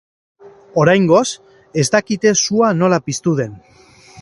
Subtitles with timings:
[0.83, 1.27] Oraingoz
[1.83, 3.55] ez dakite sua nola piztu den.